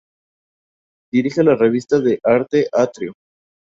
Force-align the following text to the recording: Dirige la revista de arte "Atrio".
Dirige 1.13 1.43
la 1.43 1.53
revista 1.55 1.99
de 1.99 2.19
arte 2.25 2.65
"Atrio". 2.73 3.13